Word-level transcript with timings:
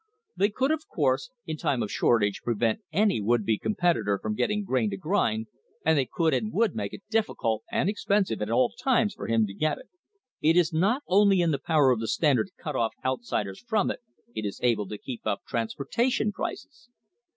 They 0.35 0.49
could, 0.49 0.71
of 0.71 0.87
course, 0.87 1.29
in 1.45 1.57
time 1.57 1.83
of 1.83 1.91
shortage, 1.91 2.41
prevent 2.43 2.81
any 2.91 3.21
would 3.21 3.45
be 3.45 3.59
competitor 3.59 4.17
from 4.17 4.33
get 4.33 4.47
ting 4.47 4.63
grain 4.63 4.89
to 4.89 4.97
grind, 4.97 5.45
and 5.85 5.95
they 5.95 6.07
could 6.11 6.33
and 6.33 6.51
would 6.53 6.73
make 6.75 6.91
it 6.91 7.03
diffi 7.13 7.35
cult 7.39 7.61
and 7.71 7.87
expensive 7.87 8.41
at 8.41 8.49
all 8.49 8.69
times 8.69 9.13
for 9.13 9.27
him 9.27 9.45
to 9.45 9.53
get 9.53 9.77
it. 9.77 9.89
It 10.41 10.57
is 10.57 10.73
not 10.73 11.03
only 11.07 11.39
in 11.39 11.51
the 11.51 11.59
power 11.63 11.91
of 11.91 11.99
the 11.99 12.07
Standard 12.07 12.47
to 12.47 12.63
cut 12.63 12.75
off 12.75 12.93
out 13.03 13.21
siders 13.25 13.59
from 13.61 13.91
it, 13.91 13.99
it 14.33 14.43
is 14.43 14.59
able 14.63 14.87
to 14.87 14.97
keep 14.97 15.27
up 15.27 15.41
transportation 15.45 16.31
prices. 16.31 16.89